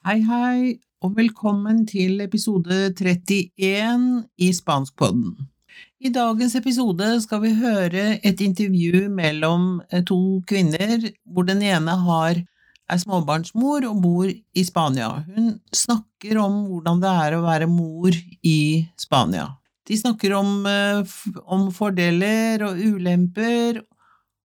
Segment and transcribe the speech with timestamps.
[0.00, 4.04] Hei, hei, og velkommen til episode 31
[4.40, 5.34] i Spanskpodden.
[6.00, 11.98] I dagens episode skal vi høre et intervju mellom eh, to kvinner, hvor den ene
[12.06, 15.10] har er småbarnsmor og bor i Spania.
[15.36, 18.58] Hun snakker om hvordan det er å være mor i
[18.96, 19.50] Spania.
[19.84, 21.04] De snakker om, eh,
[21.44, 23.84] om fordeler og ulemper,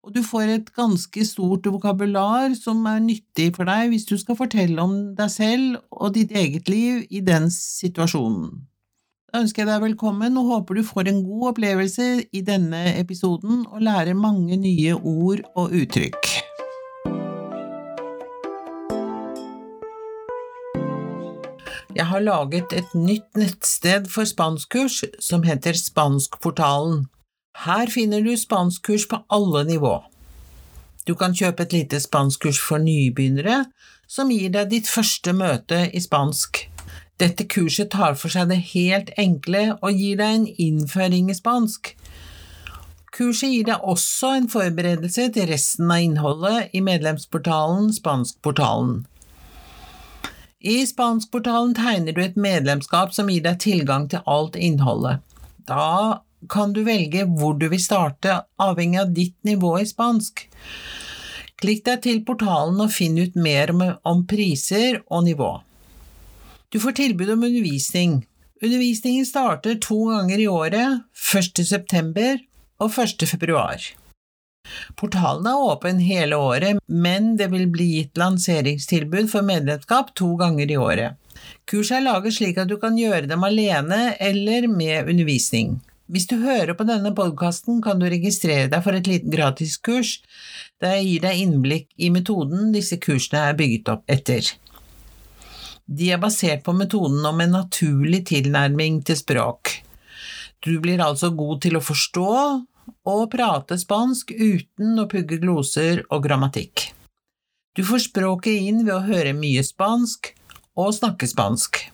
[0.01, 4.37] og du får et ganske stort vokabular som er nyttig for deg hvis du skal
[4.39, 8.65] fortelle om deg selv og ditt eget liv i den situasjonen.
[9.31, 13.61] Da ønsker jeg deg velkommen og håper du får en god opplevelse i denne episoden
[13.69, 16.33] og lærer mange nye ord og uttrykk.
[21.95, 27.05] Jeg har laget et nytt nettsted for spanskkurs som heter Spanskportalen.
[27.53, 29.99] Her finner du spanskkurs på alle nivå.
[31.07, 33.65] Du kan kjøpe et lite spanskkurs for nybegynnere,
[34.07, 36.65] som gir deg ditt første møte i spansk.
[37.21, 41.93] Dette kurset tar for seg det helt enkle og gir deg en innføring i spansk.
[43.11, 49.01] Kurset gir deg også en forberedelse til resten av innholdet i medlemsportalen Spanskportalen.
[50.61, 55.19] I Spanskportalen tegner du et medlemskap som gir deg tilgang til alt innholdet.
[55.67, 60.45] Da kan du velge hvor du vil starte, avhengig av ditt nivå i spansk.
[61.61, 65.53] Klikk deg til portalen og finn ut mer om, priser og nivå.
[66.73, 68.21] Du får tilbud om undervisning.
[68.61, 71.65] Undervisningen starter to ganger i året, 1.
[71.67, 72.39] september
[72.81, 73.27] og 1.
[73.29, 73.91] februar.
[74.97, 80.71] Portalen er åpen hele året, men det vil bli gitt lanseringstilbud for medlemskap to ganger
[80.71, 81.17] i året.
[81.69, 85.79] Kurset er laget slik at du kan gjøre dem alene eller med undervisning.
[86.11, 90.17] Hvis du hører på denne podkasten, kan du registrere deg for et lite gratiskurs
[90.83, 94.49] der jeg gir deg innblikk i metoden disse kursene er bygget opp etter.
[95.87, 99.77] De er basert på metoden om en naturlig tilnærming til språk.
[100.59, 102.33] Du blir altså god til å forstå
[103.07, 106.89] og prate spansk uten å pugge gloser og grammatikk.
[107.71, 110.33] Du får språket inn ved å høre mye spansk
[110.75, 111.85] og snakke spansk.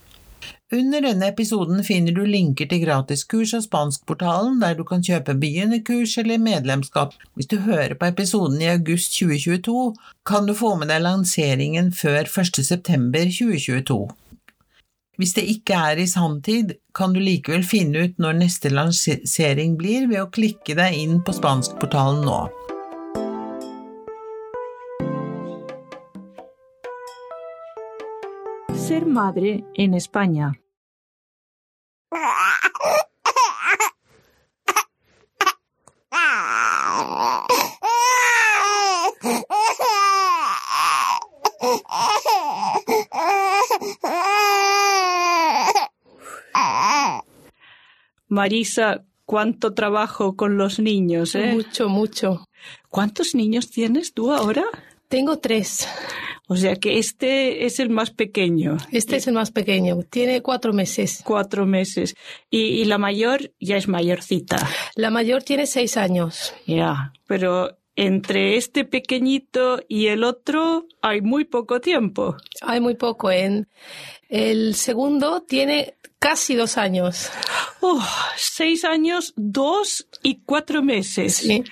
[0.72, 6.18] Under denne episoden finner du linker til gratiskurs av Spanskportalen, der du kan kjøpe begynnerkurs
[6.20, 7.16] eller medlemskap.
[7.40, 9.94] Hvis du hører på episoden i august 2022,
[10.28, 12.60] kan du få med deg lanseringen før 1.
[12.68, 14.02] september 2022.
[15.18, 20.12] Hvis det ikke er i sanntid, kan du likevel finne ut når neste lansering blir
[20.12, 22.42] ved å klikke deg inn på Spanskportalen nå.
[28.88, 30.54] Ser madre en España.
[48.30, 51.52] Marisa, cuánto trabajo con los niños, ¿eh?
[51.54, 52.46] Mucho, mucho.
[52.88, 54.64] ¿Cuántos niños tienes tú ahora?
[55.10, 55.90] Tengo tres.
[56.48, 58.78] O sea que este es el más pequeño.
[58.92, 59.98] Este es el más pequeño.
[60.10, 61.22] Tiene cuatro meses.
[61.26, 62.16] Cuatro meses.
[62.50, 64.58] Y, y la mayor ya es mayorcita.
[64.96, 66.54] La mayor tiene seis años.
[66.66, 72.38] Ya, pero entre este pequeñito y el otro hay muy poco tiempo.
[72.62, 73.30] Hay muy poco.
[73.32, 73.68] En
[74.30, 77.30] el segundo tiene casi dos años.
[77.82, 78.04] Oh,
[78.38, 81.36] seis años, dos y cuatro meses.
[81.36, 81.64] Sí.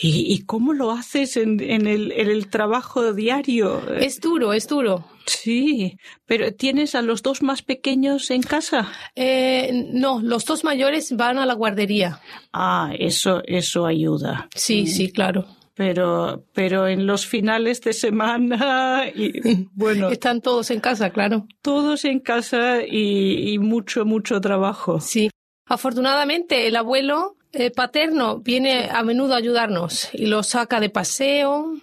[0.00, 3.82] ¿Y, y cómo lo haces en, en, el, en el trabajo diario?
[3.94, 5.04] Es duro, es duro.
[5.26, 8.90] Sí, pero ¿tienes a los dos más pequeños en casa?
[9.14, 12.20] Eh, no, los dos mayores van a la guardería.
[12.52, 14.48] Ah, eso, eso ayuda.
[14.54, 15.46] Sí, sí, claro.
[15.74, 21.46] Pero, pero en los finales de semana, y, bueno, Están todos en casa, claro.
[21.62, 25.00] todos en casa y, y mucho, mucho trabajo.
[25.00, 25.30] Sí.
[25.66, 31.74] Afortunadamente, el abuelo eh, paterno viene a menudo a ayudarnos y los saca de paseo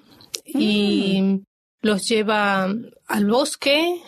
[0.46, 1.42] y
[1.82, 2.66] los lleva
[3.08, 4.02] al bosque.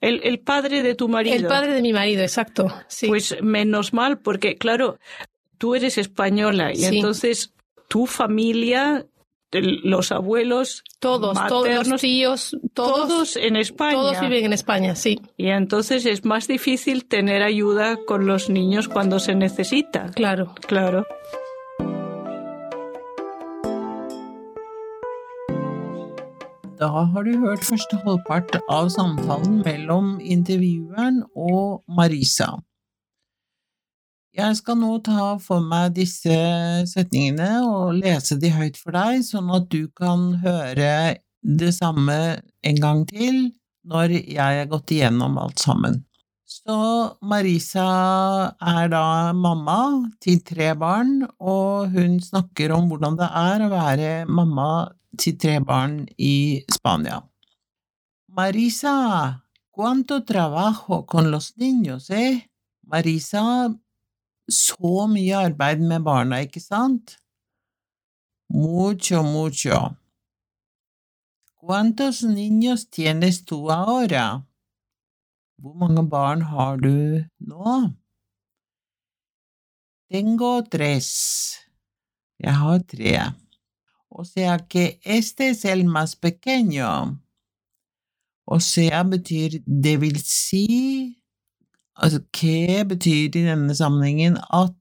[0.00, 1.34] El, el padre de tu marido.
[1.36, 2.72] El padre de mi marido, exacto.
[2.88, 3.06] Sí.
[3.08, 4.98] Pues menos mal, porque claro,
[5.58, 6.96] tú eres española y Sí.
[6.96, 7.52] entonces
[7.88, 9.06] tu familia, el-
[9.52, 13.92] los abuelos, todos, todos los maternos, tíos, todos, todos en España.
[13.92, 18.88] todos viven en España, sí, Y entonces es más difícil tener ayuda con los niños
[18.88, 20.10] cuando se necesita.
[20.14, 20.54] claro.
[20.66, 21.04] Claro.
[26.78, 32.50] Da har du hørt første halvpart av samtalen mellom intervjueren og Marisa.
[34.36, 36.34] Jeg skal nå ta for meg disse
[36.90, 40.90] setningene og lese de høyt for deg, sånn at du kan høre
[41.40, 42.18] det samme
[42.60, 43.46] en gang til
[43.88, 46.02] når jeg har gått igjennom alt sammen.
[46.44, 46.76] Så
[47.24, 47.86] Marisa
[48.60, 49.78] er da mamma
[50.20, 54.68] til tre barn, og hun snakker om hvordan det er å være mamma
[55.16, 57.22] til tre barn i Spania.
[58.36, 59.40] Marisa,
[59.72, 62.44] cuánto trabajo con los niños, eh?
[62.84, 63.72] Marisa,
[64.48, 67.16] så mye arbeid med barna, ikke sant?
[68.48, 69.96] Mucho, mucho.
[71.56, 74.46] ¿Cuántos niños tienes tú ahora?
[75.58, 77.92] Hvor mange barn har du nå?
[80.10, 81.08] Tengo tres.
[82.38, 83.34] Jeg har tre.
[84.08, 87.20] O sea que este es el más pequeño.
[88.44, 91.15] O sea betyr det vil si
[91.96, 94.74] Altså, hva betyr i denne sammenhengen at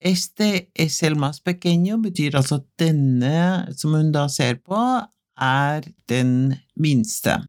[0.00, 4.78] este es el más pequeño betyr altså at denne som hun da ser på,
[5.36, 7.40] er den minste.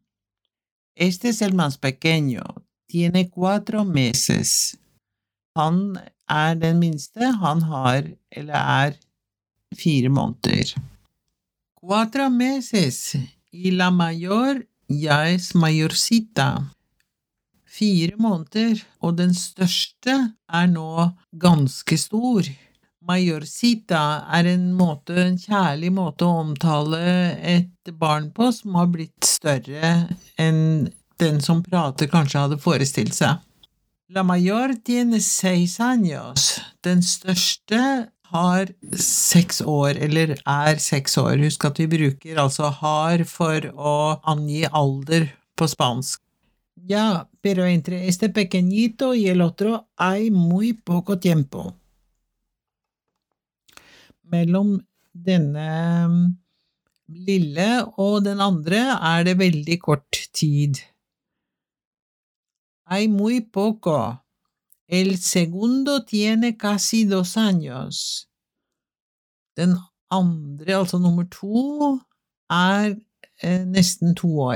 [0.96, 2.42] Este es el más pequeño.
[2.88, 4.76] Tiene cuatro meses.
[5.54, 5.98] Han
[6.28, 7.20] er den minste.
[7.20, 8.92] Han har, eller er,
[9.74, 10.74] fire måneder.
[11.74, 13.16] Cuatro meses.
[13.52, 16.74] Y la mayor ya es mayorcita.
[17.78, 20.14] Fire måneder, og den største
[20.50, 22.48] er nå ganske stor.
[23.08, 24.02] Majorsita
[24.34, 26.98] er en måte, en kjærlig måte å omtale
[27.38, 29.92] et barn på som har blitt større
[30.40, 30.88] enn
[31.22, 33.38] den som prater kanskje hadde forestilt seg.
[34.10, 36.58] La mayor tiene seis años.
[36.84, 37.80] Den største
[38.32, 41.36] har seks år, eller er seks år.
[41.44, 43.98] Husk at vi bruker altså har for å
[44.28, 46.22] angi alder på spansk.
[46.86, 51.74] Ja, pero entre este pequeñito y el otro hay muy poco tiempo.
[54.22, 54.78] Mellom
[55.12, 55.68] denne
[57.08, 60.76] lille og den andre er det veldig kort tid.
[62.84, 64.24] Hay muy poco.
[64.86, 68.28] El segundo tiene casi dos años.
[69.56, 69.76] Den
[70.10, 72.00] andre, altså nummer to,
[72.50, 72.96] er
[73.42, 74.52] eh, nesten to.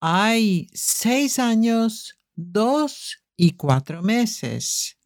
[0.00, 4.96] Hay seis años, dos y cuatro meses.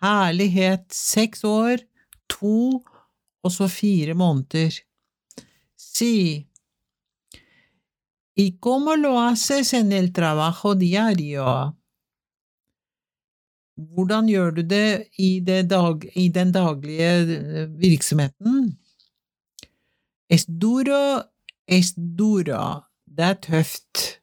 [0.00, 1.78] Herlighet, seks år,
[2.28, 2.82] to
[3.42, 4.72] og så fire måneder.
[5.76, 6.48] Si.
[8.34, 11.76] ¿Y cómo lo haces en el trabajo diario?
[13.76, 18.78] Hvordan gjør du det i, det dag, i den daglige eh, virksomheten?
[20.28, 21.22] Es duro,
[21.66, 22.82] es duro.
[23.04, 24.21] Det er tøft.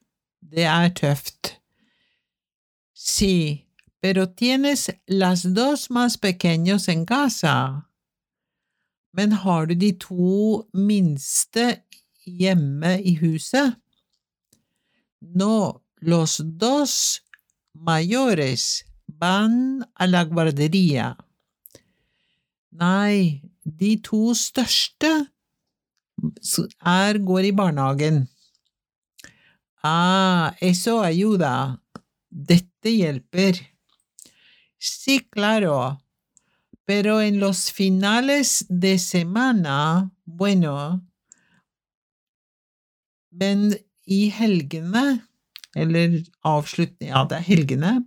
[0.51, 1.59] Det er tøft.
[2.93, 3.67] Sí,
[4.01, 7.85] pero tienes las dos más pequeños en casa.
[9.13, 11.83] Men har du de to minste
[12.25, 13.77] hjemme i huset?
[15.21, 17.21] No, los dos
[17.73, 21.15] mayores van a la guardería.
[22.71, 25.11] Nei, de to største
[26.85, 28.27] er, går i barnehagen.
[29.83, 31.81] Ah, eso ayuda.
[32.29, 33.55] Dette hjelper.
[34.77, 35.99] Sí, claro.
[36.85, 41.01] Pero en los finales de semana, bueno
[43.31, 45.21] Men i helgene,
[45.75, 47.11] eller avslutning
[47.47, 48.03] helgene.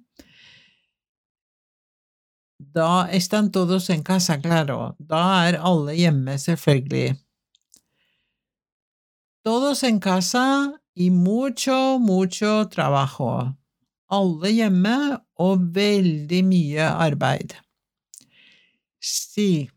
[2.58, 4.96] Da están todos en casa, claro.
[4.98, 7.16] Da er alle hjemme, selvfølgelig.
[9.44, 13.56] Todos en casa y mucho, mucho trabajo.
[14.08, 17.54] Alle hjemme og veldig mye arbeid.
[19.00, 19.70] Sí.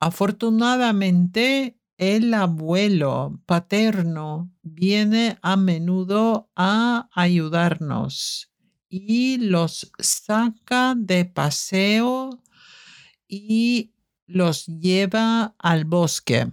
[0.00, 8.50] Afortunadamente, el abuelo paterno viene a menudo a ayudarnos
[8.88, 12.42] y los saca de paseo
[13.28, 13.92] y
[14.26, 16.48] los lleva al bosque.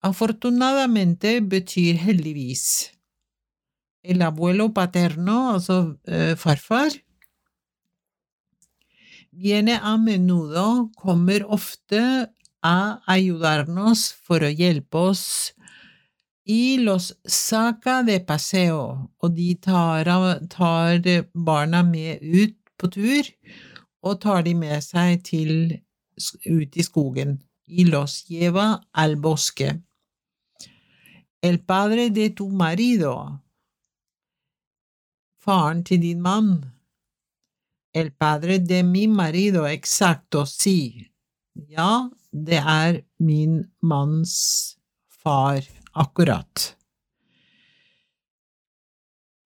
[0.00, 2.92] Afortunadamente betyr heldigvis.
[4.02, 6.92] El abuelo paterno, altså eh, farfar,
[9.30, 12.30] viene a menudo, kommer ofte
[12.62, 15.54] a ayudarnos for å hjelpe oss
[16.48, 20.08] y los saca de paseo, og de tar,
[20.48, 21.02] tar
[21.34, 23.28] barna med ut på tur
[24.00, 25.52] og tar de med seg til,
[26.46, 27.36] ut i skogen.
[27.66, 29.74] Y los lleva al bosque.
[31.40, 33.44] El padre de tu marido.
[35.38, 36.02] Faren til.
[37.94, 41.12] El padre de mi marido, exacto, si.
[41.70, 45.62] Ja, det er min manns far,
[45.94, 46.76] akkurat.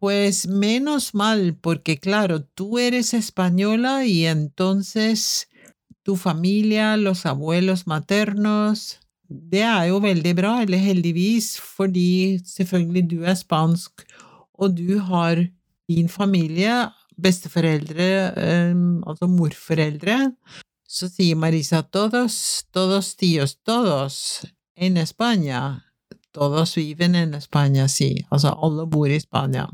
[0.01, 5.51] Pues menos mal, porque claro, tú eres española y entonces
[6.03, 9.01] tu familia, los abuelos maternos
[9.53, 14.05] Det er jo veldig bra, eller heldigvis, fordi selvfølgelig du er spansk,
[14.55, 15.41] og du har
[15.89, 16.89] din familie,
[17.23, 18.09] besteforeldre,
[18.73, 20.33] um, altså morforeldre,
[20.89, 24.45] så sier Marisa todos, todos tios todos
[24.77, 25.81] en España.
[26.33, 28.25] Todos viven en España, sí.
[28.31, 29.69] Altså, alle bor i Spania.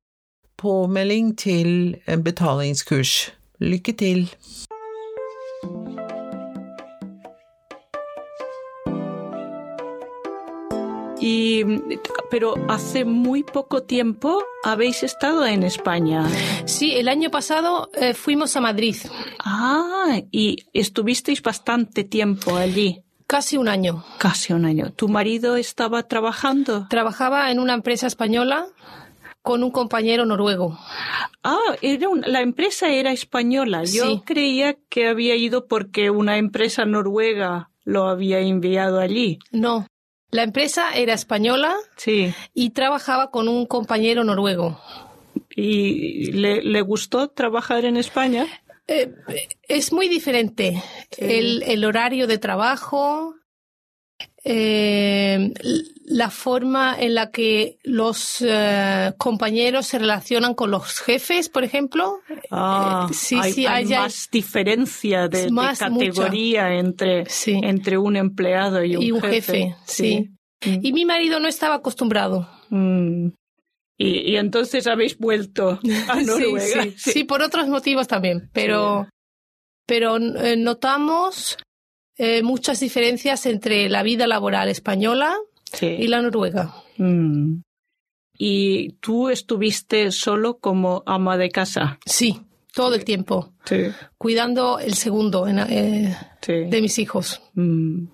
[0.58, 1.94] påmelding til
[2.26, 3.30] betalingskurs.
[3.62, 4.26] Lykke til!
[11.30, 11.62] Y,
[12.30, 16.26] pero hace muy poco tiempo habéis estado en España.
[16.64, 18.97] Sí, el año pasado eh, fuimos a Madrid,
[19.44, 24.04] Ah, y estuvisteis bastante tiempo allí, casi un año.
[24.18, 24.90] casi un año.
[24.92, 26.87] ¿Tu marido estaba trabajando?
[26.88, 28.66] Trabajaba en una empresa española
[29.42, 30.78] con un compañero noruego.
[31.44, 33.85] Ah, era un- la empresa era española.
[33.85, 34.23] Yo Sí.
[34.25, 39.38] creía que había ido porque una empresa noruega lo había enviado allí.
[39.52, 39.87] No,
[40.30, 42.32] la empresa era española Sí.
[42.54, 44.80] y trabajaba con un compañero noruego.
[45.54, 48.47] ¿Y le, le gustó trabajar en España?
[48.87, 49.12] Eh,
[49.66, 50.82] es muy diferente
[51.18, 53.35] el, el horario de trabajo,
[54.44, 55.52] eh,
[56.06, 62.20] la forma en la que los eh, compañeros se relacionan con los jefes, por ejemplo.
[62.50, 67.60] Ah, Eh, sí, hay, sí, hay más diferencia de, categoría entre, Sí.
[67.62, 70.30] entre un empleado y un, Y un jefe, sí.
[70.64, 70.78] Mm.
[70.82, 72.48] Y mi marido no estaba acostumbrado.
[72.70, 73.28] Mm.
[74.00, 76.84] Y, y entonces habéis vuelto a Noruega.
[76.96, 79.08] sí, sí, por otros motivos también, pero,
[79.87, 81.58] pero eh, notamos
[82.18, 85.34] eh, muchas diferencias entre la vida laboral española
[85.72, 85.87] Sí.
[85.87, 86.75] y la noruega.
[86.96, 87.60] Mm.
[88.40, 91.98] ¿Y tú estuviste solo como ama de casa?
[92.06, 92.40] Sí,
[92.72, 93.87] todo el tiempo, Sí.
[94.16, 96.52] cuidando el segundo en- eh, sí.
[96.70, 97.40] de mis hijos.
[97.54, 98.06] Mm.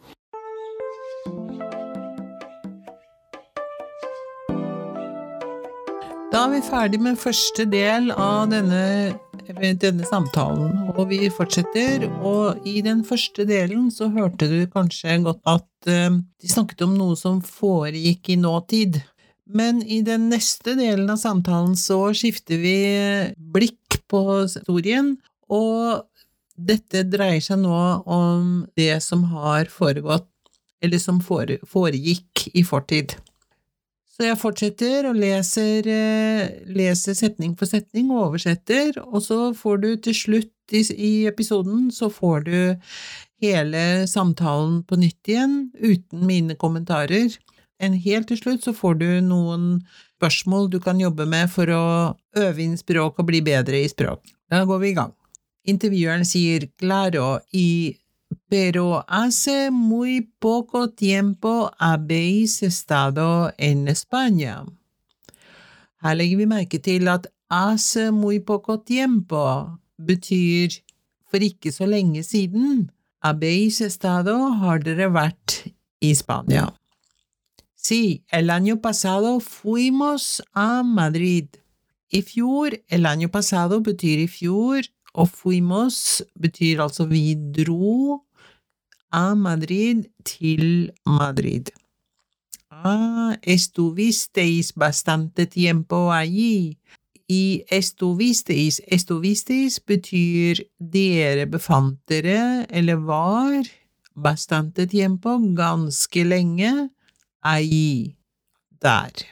[6.32, 9.14] Da er vi ferdig med første del av denne,
[9.52, 12.06] denne samtalen, og vi fortsetter.
[12.24, 16.10] Og i den første delen så hørte du kanskje godt at eh,
[16.40, 19.00] de snakket om noe som foregikk i nåtid.
[19.44, 22.78] Men i den neste delen av samtalen så skifter vi
[23.36, 25.16] blikk på historien,
[25.52, 26.06] og
[26.54, 30.30] dette dreier seg nå om det som har foregått,
[30.84, 33.16] eller som foregikk i fortid.
[34.14, 39.80] Så jeg fortsetter og leser, eh, leser setning for setning og oversetter, og så får
[39.82, 42.56] du til slutt i, i episoden så får du
[43.42, 47.34] hele samtalen på nytt igjen, uten mine kommentarer.
[47.82, 49.82] En helt til slutt så får du noen
[50.14, 51.84] spørsmål du kan jobbe med for å
[52.38, 54.22] øve inn språk og bli bedre i språk.
[54.48, 55.12] Da går vi i gang.
[55.66, 57.96] Intervjueren sier claro y
[58.48, 64.64] Pero hace muy poco tiempo habéis estado en España.
[66.02, 70.68] Her legger vi merke til at hace muy poco tiempo betyr
[71.30, 72.90] for ikke så lenge siden.
[73.24, 75.64] Habéis estado har dere vært
[76.00, 76.68] i Spania.
[77.74, 81.48] Sí, el año pasado fuimos a Madrid.
[82.10, 84.84] I fjor, el año pasado betyr i fjor,
[85.14, 88.24] og fuimos betyr altså vi dro
[89.14, 91.70] a Madrid til Madrid.
[92.70, 96.78] Ah, estuvisteis bastante tiempo allí.
[97.28, 103.62] I estuvisteis, estuvisteis betyr dere befant dere, eller var,
[104.14, 106.90] bastante tiempo, ganske lenge,
[107.42, 108.16] allí,
[108.82, 109.30] der.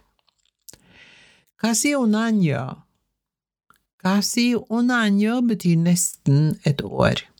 [1.58, 2.86] Casi un año.
[3.98, 7.31] Casi un año betyr nesten et år.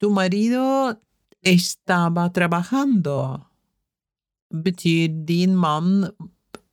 [0.00, 0.94] Tu marido
[1.42, 3.40] estaba trabajando.
[4.52, 6.06] Betyr din mann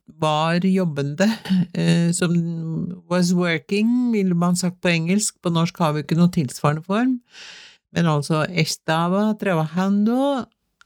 [0.06, 1.26] var jobbende,
[1.72, 2.32] eh, som
[3.08, 5.40] was working, ville man sagt på engelsk.
[5.42, 7.20] På norsk har vi ikke noe tilsvarende form.
[7.94, 10.44] Men altså estaba trabajando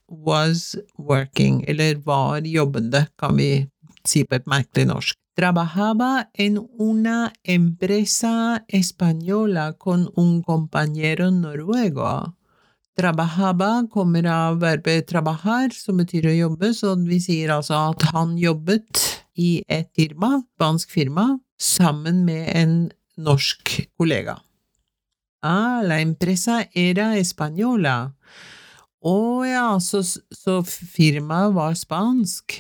[0.08, 3.66] was working, eller var jobbende, kan vi
[4.04, 5.18] si på et merkelig norsk.
[5.38, 12.34] Trabajaba en una empresa española con un compañero noruego.
[12.94, 18.34] Trabajaba kommer av verbet trabajar, som betyr å jobbe, så vi sier altså at han
[18.34, 19.04] jobbet
[19.38, 22.74] i et firma, spansk firma, sammen med en
[23.14, 24.40] norsk kollega.
[25.46, 28.10] Ah, la empresa era española.
[29.06, 32.58] Å ja, så, så firmaet var spansk?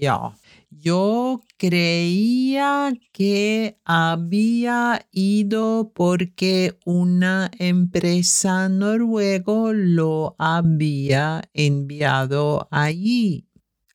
[0.00, 0.32] Ja.
[0.78, 13.48] Yo creía que había ido porque una empresa noruego lo había enviado allí.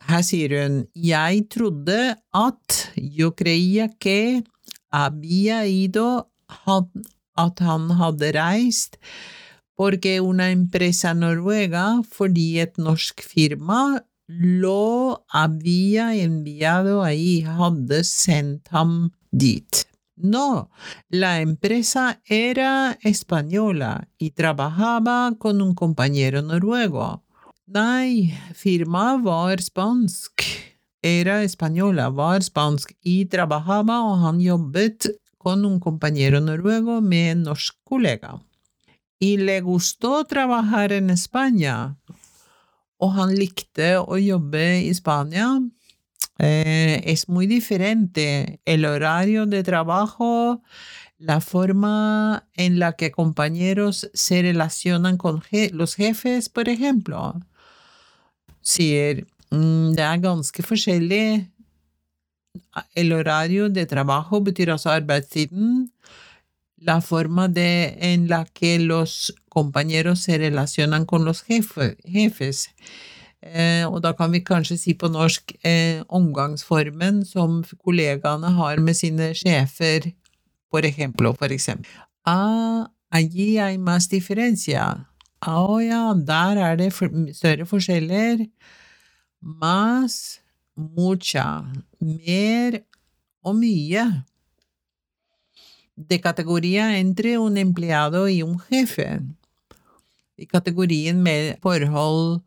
[0.08, 2.56] Her trodde at
[2.96, 4.44] Yo creía que
[4.90, 6.32] había ido
[7.36, 8.98] at han hadde reist
[9.76, 14.06] porque una empresa noruega fordi et norsk firma
[14.40, 19.86] lo había enviado ahí, hadde sendt ham dit.
[20.16, 20.70] No,
[21.10, 27.24] la empresa era española y trabajaba con un compañero noruego.
[27.66, 30.44] Nei, firmaet var spansk.
[31.02, 37.76] Era española, var spansk, y trabajaba, og han jobbet con un compañero noruego med norsk
[37.84, 38.40] kollega.
[39.20, 41.98] Y le gustó trabajar en España
[43.10, 43.34] han.
[46.38, 50.62] Eh, es muy diferente el horario de trabajo,
[51.18, 57.40] la forma en la que compañeros se relacionan con los jefes, por ejemplo.
[58.62, 60.64] Sier mm, det er ganske.
[62.96, 65.81] El horario de trabajo betyr altså arbeidstiden.
[66.82, 72.70] La forma de, en la que los compañeros se relacionan con los jefe, jefes.
[73.42, 78.94] Eh, og da kan vi kanskje si på norsk eh, omgangsformen som kollegaene har med
[78.98, 80.12] sine sjefer,
[80.70, 81.92] por ejemplo, for eksempel.
[82.26, 85.08] Ah, allí hay más diferencia.
[85.42, 86.92] Å ah, ja, der er det
[87.34, 88.46] større forskjeller.
[89.42, 90.40] Más,
[90.78, 91.66] mucha,
[92.00, 92.84] mer
[93.42, 94.06] og mye.
[95.96, 99.22] De categoría entre un empleado y un jefe
[100.42, 102.42] i kategorien med forhold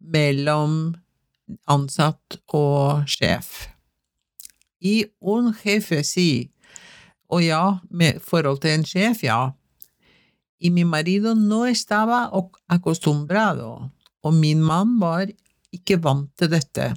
[0.00, 0.94] mellom
[1.68, 3.68] ansatt og sjef.
[4.80, 6.48] I un jefe si,
[7.28, 9.52] og ja, med forhold til en sjef, ja.
[10.60, 12.30] Y mi marido no estaba
[12.68, 13.90] acostumbrado,
[14.22, 15.28] og min mann var
[15.72, 16.94] ikke vant til dette.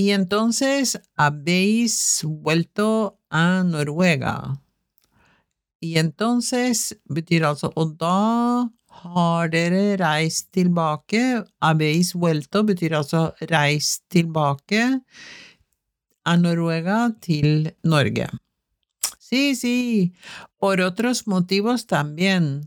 [0.00, 4.62] Y entonces habéis vuelto a Noruega.
[5.78, 8.70] Y entonces betyr altså og da
[9.02, 11.44] har dere reist tilbake.
[11.60, 15.02] Habéis vuelto betyr altså reist tilbake
[16.24, 18.30] a Noruega til Norge.
[19.18, 20.14] Sí, sí,
[20.56, 22.64] por otros motivos también,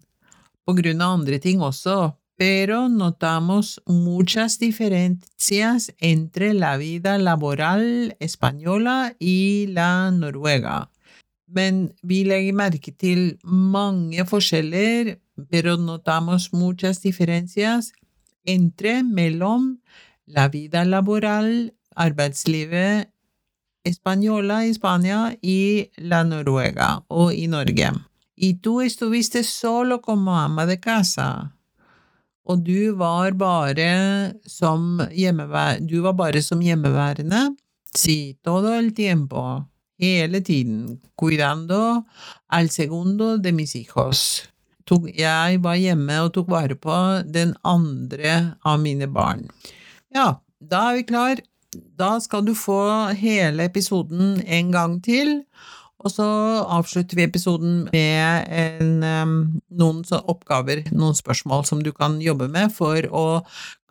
[0.66, 9.16] på grunn av andre ting også, pero notamos muchas diferencias entre la vida laboral española
[9.18, 10.92] y la noruega
[11.48, 12.24] men vi
[12.98, 17.94] til mange forskjeller, pero notamos muchas diferencias
[18.44, 19.80] entre mellom
[20.26, 23.10] la vida laboral, arbeidslivet
[23.86, 27.92] española i Spania y la Noruega og i Norge.
[28.36, 31.56] Y tú estuviste solo como ama de casa.
[32.44, 37.54] Og du var bare som du var bare som hjemmeværende,
[37.96, 39.64] si todo el tiempo
[40.00, 42.04] hele tiden, cuidando
[42.50, 44.50] al segundo de mis hijos.
[44.86, 49.46] Tok, jeg var hjemme og tok vare på den andre av mine barn.
[50.12, 51.40] Ja, da er vi klar.
[51.74, 55.40] Da skal du få hele episoden en gang til.
[56.04, 56.26] Og så
[56.68, 58.90] avslutter vi episoden med en,
[59.72, 63.26] noen oppgaver, noen spørsmål som du kan jobbe med for å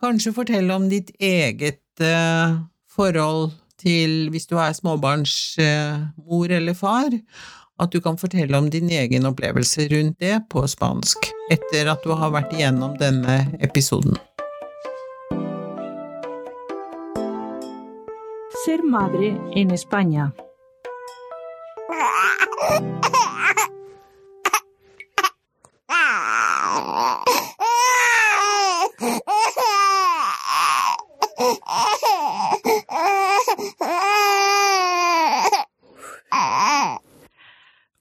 [0.03, 2.61] kanskje fortelle om ditt eget uh,
[2.93, 7.09] forhold til, hvis du er småbarnsmor eller far,
[7.81, 12.13] at du kan fortelle om din egen opplevelse rundt det på spansk, etter at du
[12.13, 14.15] har vært igjennom denne episoden.
[18.63, 20.29] Ser madre en España.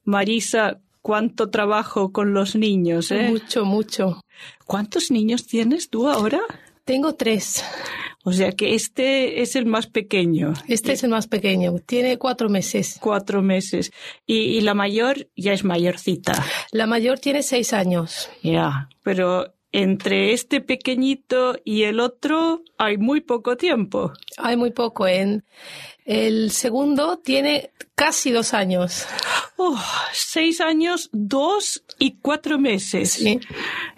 [0.04, 3.28] Marisa, cuánto trabajo con los niños, ¿eh?
[3.30, 4.20] Mucho, mucho.
[4.66, 6.40] ¿Cuántos niños tienes tú ahora?
[6.84, 7.64] Tengo tres.
[8.24, 10.52] O sea que este es el más pequeño.
[10.68, 11.74] Este es el más pequeño.
[11.84, 12.98] Tiene cuatro meses.
[13.00, 13.92] Cuatro meses.
[14.26, 16.44] Y, y la mayor ya es mayorcita.
[16.70, 18.30] La mayor tiene seis años.
[18.42, 24.12] Ya, pero entre este pequeñito y el otro hay muy poco tiempo.
[24.36, 25.06] Hay muy poco.
[25.06, 25.44] En
[26.04, 29.06] el segundo tiene casi dos años.
[29.56, 29.80] Oh,
[30.12, 33.12] seis años, dos y cuatro meses.
[33.12, 33.40] Sí.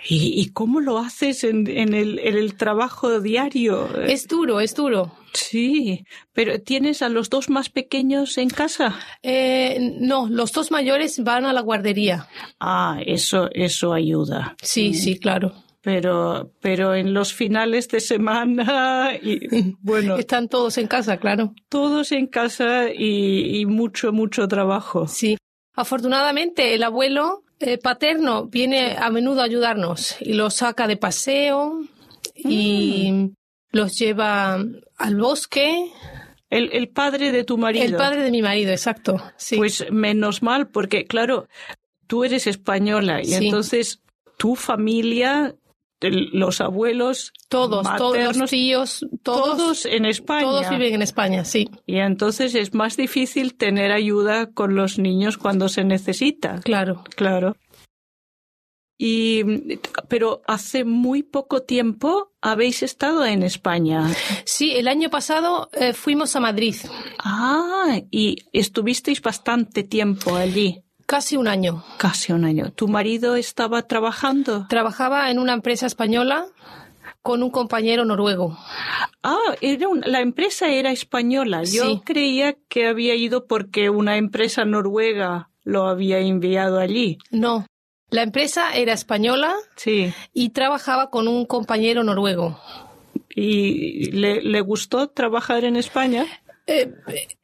[0.08, 3.88] ¿Y, y cómo lo haces en, en, el, en el trabajo diario?
[4.02, 5.12] Es duro, es duro.
[5.32, 8.96] Sí, pero ¿tienes a los dos más pequeños en casa?
[9.22, 12.28] Eh, no, los dos mayores van a la guardería.
[12.60, 14.54] Ah, eso, eso ayuda.
[14.62, 15.63] Sí, sí, claro.
[15.84, 21.52] Pero, pero en los finales de semana, y, bueno, Están todos en casa, claro.
[21.68, 25.06] todos en casa y, y mucho, mucho trabajo.
[25.06, 25.36] Sí.
[25.74, 31.82] Afortunadamente, el abuelo eh, paterno viene a menudo a ayudarnos y los saca de paseo
[32.34, 33.32] y
[33.70, 34.54] los lleva
[34.96, 35.90] al bosque.
[36.48, 37.84] El, el padre de tu marido.
[37.84, 39.20] El padre de mi marido, exacto.
[39.36, 39.56] Sí.
[39.56, 41.48] Pues menos mal, porque claro,
[42.06, 43.44] tú eres española y Sí.
[43.46, 44.00] entonces
[44.38, 45.54] tu familia,
[46.00, 50.42] los abuelos, todos, todos maternos, los tíos, todos, todos en España.
[50.42, 55.38] todos viven en España, sí, Y entonces es más difícil tener ayuda con los niños
[55.38, 56.60] cuando se necesita.
[56.62, 57.04] claro.
[57.16, 57.56] Claro.
[58.96, 59.42] Y,
[60.08, 64.08] pero hace muy poco tiempo habéis estado en España.
[64.44, 66.76] Sí, el año pasado eh, fuimos a Madrid,
[67.18, 71.84] Ah, y estuvisteis bastante tiempo allí, casi un año.
[71.98, 72.70] casi un año.
[72.72, 74.66] ¿Tu marido estaba trabajando?
[74.68, 76.46] Trabajaba en una empresa española
[77.22, 78.58] con un compañero noruego.
[79.22, 81.62] Ah, era un- la empresa era española.
[81.64, 82.02] Yo Sí.
[82.04, 87.18] creía que había ido porque una empresa noruega lo había enviado allí.
[87.30, 87.66] No,
[88.10, 90.12] la empresa era española Sí.
[90.34, 92.60] y trabajaba con un compañero noruego.
[93.36, 96.26] ¿Y le, le gustó trabajar en España?
[96.66, 96.92] Eh,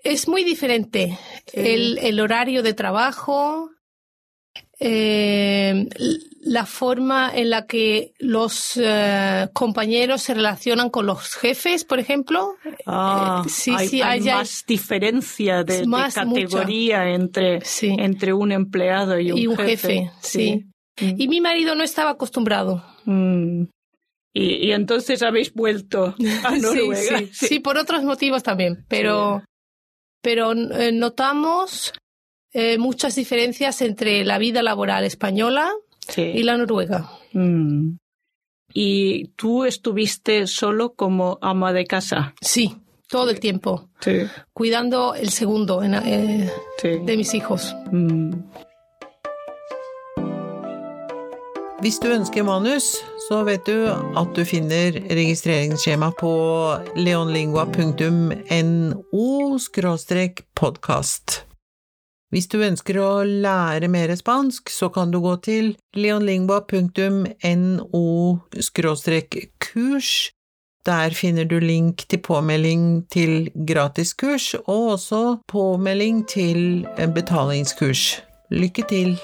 [0.02, 1.18] es muy diferente
[1.52, 3.70] el, el horario de trabajo,
[4.78, 5.86] eh,
[6.42, 12.54] la forma en la que los eh, compañeros se relacionan con los jefes, por ejemplo.
[12.86, 17.94] Ah, Eh, sí, hay, sí, hay hay- hay- más diferencia de, categoría entre, Sí.
[17.98, 20.64] entre un empleado y un, y un jefe, sí.
[20.98, 21.14] Mm.
[21.20, 22.82] Y mi marido no estaba acostumbrado.
[23.04, 23.64] Mm.
[24.32, 26.14] Y, y entonces habéis vuelto
[26.44, 27.18] a Noruega.
[27.18, 29.42] sí, sí, por otros motivos también, pero,
[30.22, 31.92] pero eh, notamos
[32.52, 35.70] eh, muchas diferencias entre la vida laboral española
[36.16, 37.10] y la noruega.
[37.32, 37.96] Mm.
[38.72, 42.34] ¿Y tú estuviste solo como ama de casa?
[42.40, 42.76] Sí,
[43.08, 44.18] todo el tiempo, Sí.
[44.52, 46.50] cuidando el segundo en- eh,
[46.82, 47.74] de mis hijos.
[47.90, 48.32] Mm.
[51.80, 52.90] Hvis du ønsker manus,
[53.24, 56.32] så vet du at du finner registreringsskjema på
[57.00, 59.56] leonlingua.no
[60.60, 61.46] podkast.
[62.30, 68.04] Hvis du ønsker å lære mer spansk, så kan du gå til leonlingua.no
[69.64, 70.30] kurs.
[70.84, 76.84] Der finner du link til påmelding til gratiskurs, og også påmelding til
[77.16, 78.20] betalingskurs.
[78.52, 79.16] Lykke til!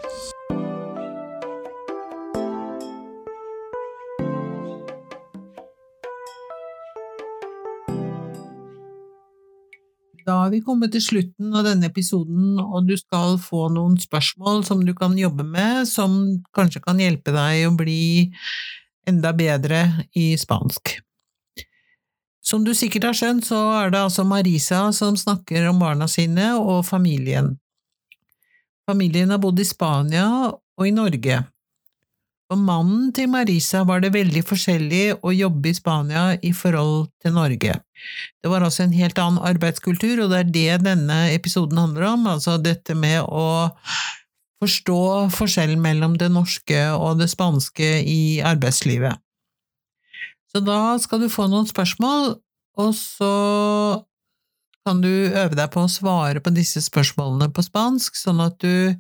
[10.27, 14.65] Da har vi kommet til slutten av denne episoden, og du skal få noen spørsmål
[14.67, 16.17] som du kan jobbe med, som
[16.57, 18.33] kanskje kan hjelpe deg å bli
[19.07, 19.85] enda bedre
[20.19, 20.97] i spansk.
[22.43, 26.53] Som du sikkert har skjønt, så er det altså Marisa som snakker om barna sine
[26.59, 27.55] og familien.
[28.87, 31.41] Familien har bodd i Spania og i Norge.
[32.47, 37.35] For mannen til Marisa var det veldig forskjellig å jobbe i Spania i forhold til
[37.35, 37.75] Norge.
[38.39, 42.29] Det var altså en helt annen arbeidskultur, og det er det denne episoden handler om,
[42.31, 43.75] altså dette med å
[44.63, 45.01] forstå
[45.35, 49.19] forskjellen mellom det norske og det spanske i arbeidslivet.
[50.55, 52.37] Så da skal du få noen spørsmål,
[52.79, 53.35] og så
[54.87, 58.95] kan du øve deg på å svare på disse spørsmålene på spansk, sånn at du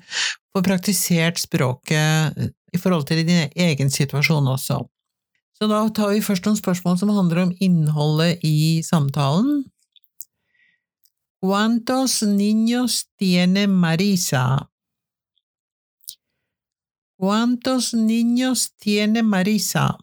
[0.50, 4.82] får praktisert språket i forhold til din egen situasjon også.
[5.56, 9.64] Så da tar vi først noen spørsmål som handler om innholdet i samtalen.
[11.40, 14.68] ¿Cuántos niños tiene Marisa?
[17.16, 19.96] ¿Cuántos niños tiene Marisa?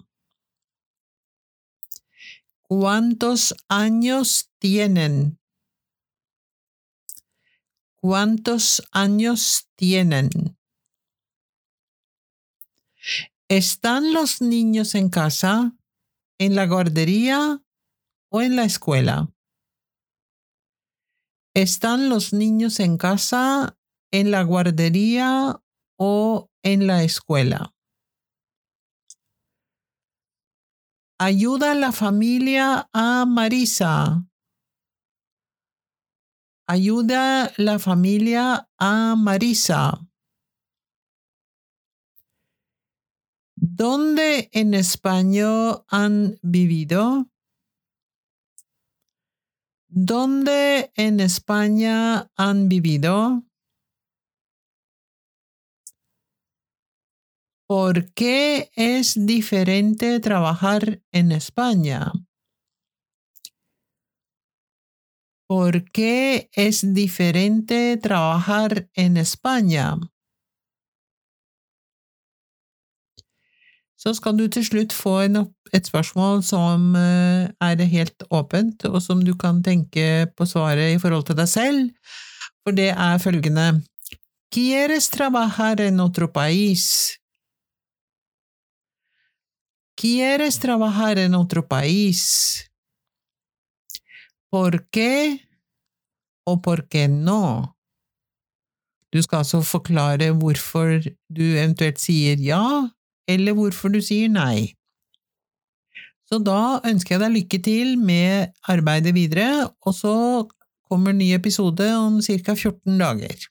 [2.62, 5.38] ¿Cuántos años tienen?
[8.01, 10.29] ¿Cuántos años tienen?
[13.49, 15.75] ¿Están los niños en casa,
[16.39, 17.62] en la guardería
[18.32, 19.34] o en la escuela?
[21.53, 23.77] ¿Están los niños en casa,
[24.12, 25.62] en la guardería
[25.99, 27.75] o en la escuela?
[31.19, 34.25] Ayuda la familia a Marisa.
[36.67, 40.08] Ayuda la familia a Marisa.
[43.75, 47.27] ¿Dónde en España han vivido?
[49.89, 53.43] ¿Dónde en España han vivido?
[57.67, 62.12] ¿Por qué es diferente trabajar en España?
[65.49, 69.95] ¿Por qué es diferente trabajar en España?
[74.03, 78.99] Så skal du til slutt få en, et spørsmål som uh, er helt åpent, og
[79.01, 81.89] som du kan tenke på svaret i forhold til deg selv,
[82.63, 83.67] for det er følgende
[84.53, 87.17] ¿Quieres trabajar en otro país?
[89.97, 92.69] ¿Quieres trabajar en otro país?
[94.51, 95.39] ¿Por qué?
[96.45, 97.73] Og por qué no?
[99.13, 102.89] Du skal altså forklare hvorfor du eventuelt sier ja,
[103.27, 104.73] eller hvorfor du sier nei.
[106.29, 110.15] Så da ønsker jeg deg lykke til med arbeidet videre, og så
[110.89, 112.55] kommer en ny episode om ca.
[112.55, 113.45] 14 dager.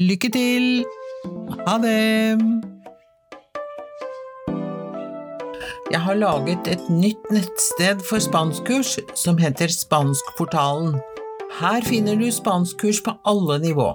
[0.00, 0.84] Lykke til!
[1.66, 2.62] Ha det!
[5.92, 10.94] Jeg har laget et nytt nettsted for spanskkurs som heter Spanskportalen.
[11.60, 13.90] Her finner du spanskkurs på alle nivå.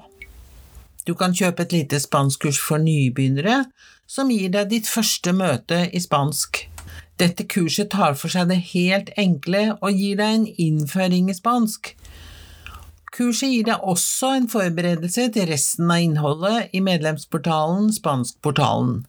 [1.08, 3.64] Du kan kjøpe et lite spanskkurs for nybegynnere,
[4.08, 6.64] som gir deg ditt første møte i spansk.
[7.18, 11.96] Dette kurset tar for seg det helt enkle og gir deg en innføring i spansk.
[13.14, 19.00] Kurset gir deg også en forberedelse til resten av innholdet i medlemsportalen Spanskportalen.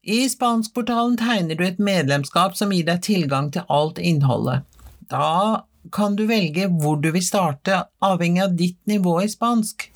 [0.00, 4.66] I Spanskportalen tegner du et medlemskap som gir deg tilgang til alt innholdet.
[5.10, 9.88] Da kan du velge hvor du vil starte, avhengig av ditt nivå i spansk.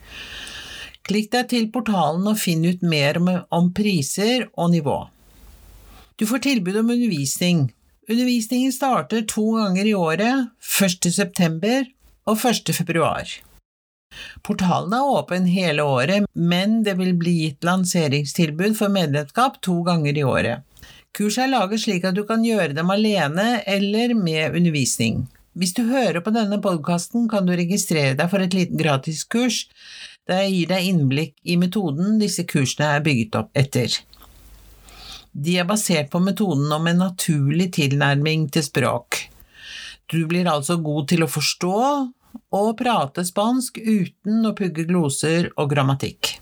[1.04, 4.98] Klikk deg til portalen og finn ut mer om priser og nivå.
[6.16, 7.66] Du får tilbud om undervisning.
[8.08, 10.48] Undervisningen starter to ganger i året,
[10.80, 11.10] 1.
[11.12, 11.84] september
[12.24, 12.72] og 1.
[12.76, 13.28] februar.
[14.46, 20.16] Portalen er åpen hele året, men det vil bli gitt lanseringstilbud for medlemskap to ganger
[20.16, 20.64] i året.
[21.14, 25.26] Kurset er laget slik at du kan gjøre dem alene eller med undervisning.
[25.54, 29.64] Hvis du hører på denne podkasten, kan du registrere deg for et lite gratiskurs
[30.26, 33.92] der jeg gir deg innblikk i metoden disse kursene er bygget opp etter.
[35.34, 39.20] De er basert på metoden om en naturlig tilnærming til språk.
[40.10, 41.78] Du blir altså god til å forstå
[42.54, 46.38] og prate spansk uten å pugge gloser og grammatikk.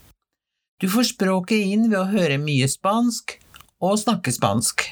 [0.81, 3.37] Du får språket inn ved å høre mye spansk
[3.83, 4.89] og snakke spansk.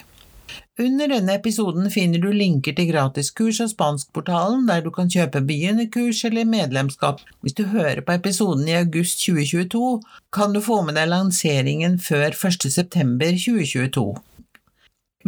[0.80, 6.22] Under denne episoden finner du linker til gratiskurs av Spanskportalen, der du kan kjøpe begynnerkurs
[6.24, 7.20] eller medlemskap.
[7.44, 9.98] Hvis du hører på episoden i august 2022,
[10.32, 12.64] kan du få med deg lanseringen før 1.
[12.72, 14.06] september 2022.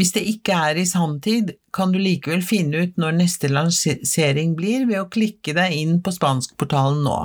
[0.00, 4.88] Hvis det ikke er i sanntid, kan du likevel finne ut når neste lansering blir
[4.88, 7.18] ved å klikke deg inn på Spanskportalen nå.